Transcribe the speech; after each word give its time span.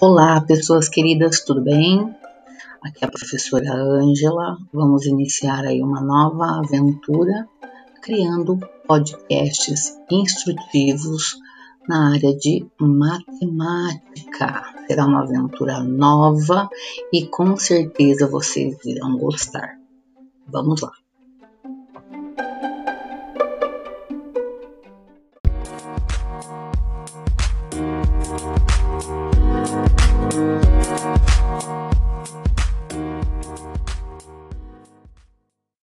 Olá, 0.00 0.40
pessoas 0.40 0.88
queridas, 0.88 1.40
tudo 1.40 1.60
bem? 1.60 2.14
Aqui 2.80 3.04
é 3.04 3.08
a 3.08 3.10
professora 3.10 3.74
Ângela. 3.74 4.56
Vamos 4.72 5.04
iniciar 5.06 5.64
aí 5.64 5.82
uma 5.82 6.00
nova 6.00 6.60
aventura 6.60 7.48
criando 8.00 8.60
podcasts 8.86 9.98
instrutivos 10.08 11.36
na 11.88 12.12
área 12.12 12.32
de 12.36 12.64
matemática. 12.78 14.72
Será 14.86 15.04
uma 15.04 15.24
aventura 15.24 15.80
nova 15.82 16.70
e 17.12 17.26
com 17.26 17.56
certeza 17.56 18.28
vocês 18.28 18.78
irão 18.84 19.18
gostar. 19.18 19.80
Vamos 20.46 20.80
lá. 20.80 20.92